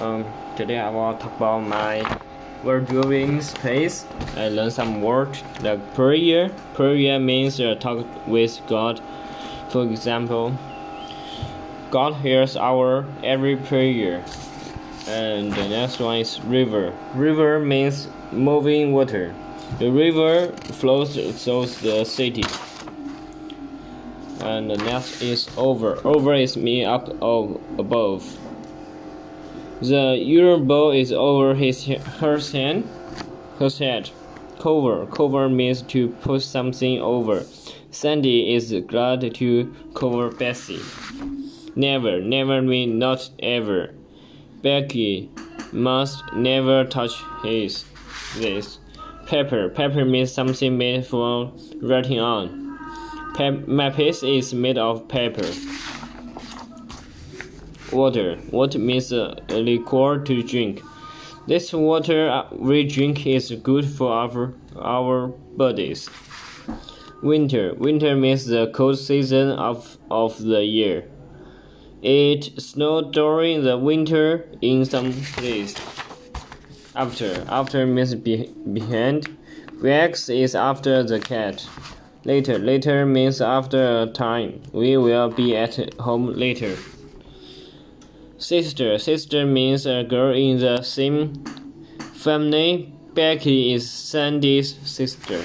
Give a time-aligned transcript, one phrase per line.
[0.00, 0.24] Um,
[0.56, 2.18] today I will talk about my
[2.64, 4.04] word drawing space.
[4.36, 6.50] I learned some word like prayer.
[6.74, 9.00] Prayer means uh, talk with God.
[9.68, 10.58] For example,
[11.92, 14.24] God hears our every prayer.
[15.06, 16.92] And the next one is river.
[17.14, 19.32] River means moving water.
[19.78, 22.44] The river flows through the city.
[24.40, 26.04] And the next is over.
[26.04, 28.38] Over is me up above.
[29.86, 32.88] The urine bowl is over his her hand.
[33.58, 34.10] Her head.
[34.58, 35.04] Cover.
[35.04, 37.44] Cover means to put something over.
[37.90, 40.80] Sandy is glad to cover Bessie.
[41.76, 42.22] Never.
[42.22, 43.90] Never means not ever.
[44.62, 45.30] Becky
[45.70, 47.84] must never touch his
[48.36, 48.78] this.
[49.26, 49.68] Paper.
[49.68, 52.78] Paper means something made for writing on.
[53.66, 55.50] my piece is made of paper.
[57.94, 58.38] Water.
[58.50, 60.82] Water means a liquor to drink.
[61.46, 66.10] This water uh, we drink is good for our, our bodies.
[67.22, 67.74] Winter.
[67.74, 71.08] Winter means the cold season of, of the year.
[72.02, 75.76] It snowed during the winter in some places.
[76.96, 77.44] After.
[77.48, 79.36] After means be, behind.
[79.74, 81.66] Rex is after the cat.
[82.24, 82.58] Later.
[82.58, 84.62] Later means after a time.
[84.72, 86.76] We will be at home later.
[88.44, 88.98] Sister.
[88.98, 91.42] Sister means a girl in the same
[92.12, 92.92] family.
[93.14, 95.40] Becky is Sandy's sister.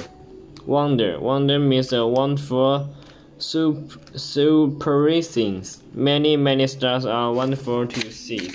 [0.66, 1.18] Wonder.
[1.18, 2.94] Wonder means a wonderful
[3.38, 5.64] super surprising.
[5.94, 8.52] Many, many stars are wonderful to see.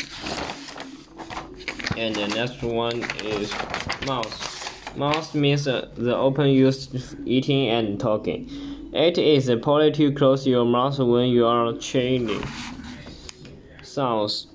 [1.96, 3.50] And the next one is
[4.06, 4.68] mouse.
[4.94, 8.50] Mouse means uh, the open use eating and talking.
[8.92, 12.28] It is a polite to close your mouth when you are chewing.
[13.94, 14.48] Sounds.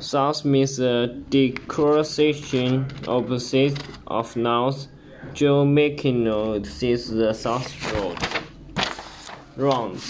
[0.00, 4.88] Sounds means the declaration opposite of north.
[5.34, 8.18] Joe McKinnon sees the south road.
[9.56, 10.00] Round.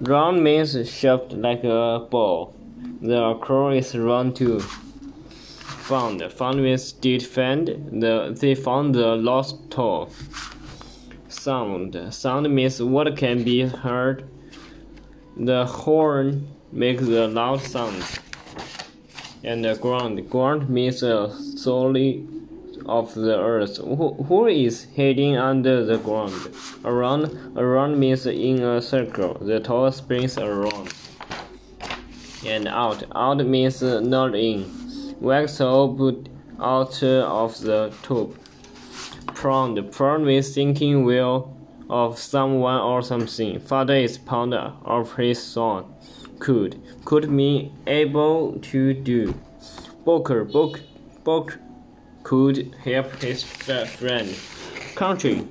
[0.00, 2.54] Round means shaped like a ball.
[3.02, 4.60] The crow is round too.
[4.60, 6.22] Found.
[6.32, 7.66] Found means did find.
[8.00, 10.06] The, they found the lost toy.
[11.28, 12.14] Sound.
[12.14, 14.26] Sound means what can be heard.
[15.36, 18.18] The horn make the loud sounds.
[19.44, 20.28] And the ground.
[20.28, 22.28] Ground means the solid
[22.86, 23.78] of the earth.
[23.78, 26.34] Who, who is hiding under the ground?
[26.84, 27.56] Around.
[27.56, 29.34] Around means in a circle.
[29.34, 30.92] The tall springs around.
[32.44, 33.04] And out.
[33.14, 35.16] Out means not in.
[35.20, 36.28] Wax put
[36.60, 38.38] out of the tube.
[39.34, 39.92] Proud.
[39.92, 41.56] Proud means thinking well
[41.88, 43.60] of someone or something.
[43.60, 45.84] Father is proud of his son
[46.38, 49.34] could could mean able to do.
[50.04, 50.80] Booker book
[51.24, 51.58] book
[52.22, 54.34] could help his friend.
[54.94, 55.46] Country